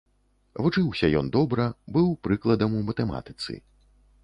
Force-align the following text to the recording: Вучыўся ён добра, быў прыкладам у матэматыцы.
Вучыўся 0.65 1.09
ён 1.19 1.29
добра, 1.35 1.67
быў 1.97 2.09
прыкладам 2.29 2.71
у 2.83 2.83
матэматыцы. 2.91 3.53